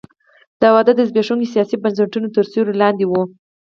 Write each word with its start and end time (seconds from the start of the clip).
دا 0.61 0.69
وده 0.75 0.91
د 0.95 1.01
زبېښونکو 1.09 1.51
سیاسي 1.53 1.75
بنسټونو 1.83 2.27
تر 2.35 2.43
سیوري 2.51 2.75
لاندې 2.81 3.05
وه. 3.07 3.21